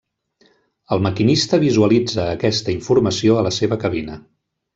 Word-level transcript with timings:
El 0.95 1.03
maquinista 1.07 1.59
visualitza 1.63 2.25
aquesta 2.39 2.75
informació 2.77 3.37
a 3.37 3.45
la 3.51 3.53
seva 3.61 3.79
cabina. 3.87 4.19